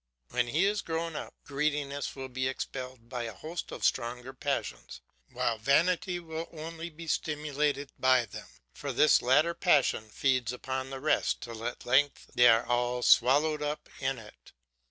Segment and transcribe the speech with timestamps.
[0.29, 4.99] When he is grown up greediness will be expelled by a host of stronger passions,
[5.31, 10.99] while vanity will only be stimulated by them; for this latter passion feeds upon the
[10.99, 14.53] rest till at length they are all swallowed up in it.